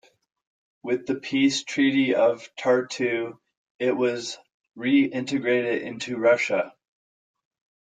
[0.81, 3.37] With the Peace Treaty of Tartu
[3.77, 4.39] it was
[4.75, 6.73] re-integrated into Russia.